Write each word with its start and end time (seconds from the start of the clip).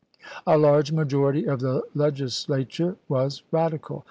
A 0.47 0.57
large 0.57 0.91
majority 0.91 1.45
of 1.47 1.59
the 1.59 1.83
Legislature 1.93 2.95
was 3.07 3.43
Radical. 3.51 3.99